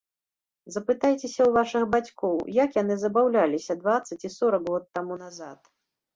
Запытайцеся 0.75 1.29
ў 1.45 1.51
вашых 1.57 1.85
бацькоў, 1.95 2.33
як 2.63 2.69
яны 2.81 2.97
забаўляліся 3.03 3.77
дваццаць 3.83 4.19
і 4.27 4.33
сорак 4.39 4.63
год 4.73 4.83
таму 4.99 5.13
назад. 5.23 5.59